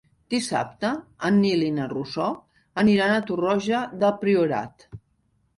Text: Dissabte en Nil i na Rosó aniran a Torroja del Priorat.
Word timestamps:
Dissabte 0.33 0.89
en 1.29 1.37
Nil 1.43 1.65
i 1.67 1.67
na 1.75 1.85
Rosó 1.93 2.29
aniran 2.85 3.13
a 3.19 3.23
Torroja 3.29 3.83
del 4.05 4.17
Priorat. 4.25 4.91